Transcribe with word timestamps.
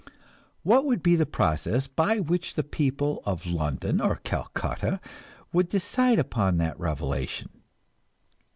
What 0.63 0.83
would 0.85 1.03
be 1.03 1.15
the 1.15 1.27
process 1.27 1.85
by 1.85 2.19
which 2.19 2.55
the 2.55 2.63
people 2.63 3.21
of 3.23 3.45
London 3.45 4.01
or 4.01 4.15
Calcutta 4.15 4.99
would 5.53 5.69
decide 5.69 6.17
upon 6.17 6.57
that 6.57 6.79
revelation? 6.79 7.51